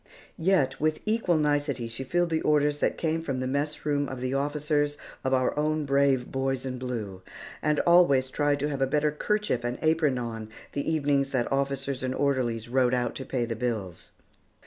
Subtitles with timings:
[0.39, 4.19] Yet, with equal nicety, she filled the orders that came from the mess room of
[4.19, 7.21] the officers of our own brave boys in blue,
[7.61, 12.01] and always tried to have a better kerchief and apron on the evenings that officers
[12.01, 14.09] and orderly rode out to pay the bills.